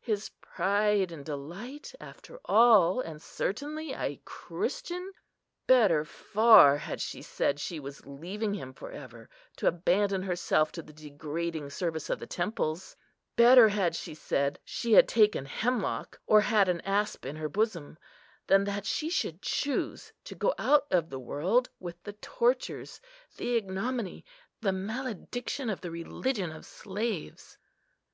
—his 0.00 0.30
pride 0.40 1.12
and 1.12 1.22
delight, 1.26 1.94
after 2.00 2.40
all 2.46 3.00
and 3.02 3.20
certainly 3.20 3.92
a 3.92 4.18
Christian! 4.24 5.12
Better 5.66 6.02
far 6.02 6.78
had 6.78 6.98
she 6.98 7.20
said 7.20 7.60
she 7.60 7.78
was 7.78 8.06
leaving 8.06 8.54
him 8.54 8.72
for 8.72 8.90
ever, 8.90 9.28
to 9.56 9.66
abandon 9.66 10.22
herself 10.22 10.72
to 10.72 10.82
the 10.82 10.94
degrading 10.94 11.68
service 11.68 12.08
of 12.08 12.18
the 12.18 12.26
temples; 12.26 12.96
better 13.36 13.68
had 13.68 13.94
she 13.94 14.14
said 14.14 14.58
she 14.64 14.94
had 14.94 15.06
taken 15.06 15.44
hemlock, 15.44 16.18
or 16.26 16.40
had 16.40 16.70
an 16.70 16.80
asp 16.86 17.26
in 17.26 17.36
her 17.36 17.50
bosom, 17.50 17.98
than 18.46 18.64
that 18.64 18.86
she 18.86 19.10
should 19.10 19.42
choose 19.42 20.10
to 20.24 20.34
go 20.34 20.54
out 20.56 20.86
of 20.90 21.10
the 21.10 21.20
world 21.20 21.68
with 21.78 22.02
the 22.02 22.14
tortures, 22.14 22.98
the 23.36 23.56
ignominy, 23.56 24.24
the 24.62 24.72
malediction 24.72 25.68
of 25.68 25.82
the 25.82 25.90
religion 25.90 26.50
of 26.50 26.64
slaves. 26.64 27.58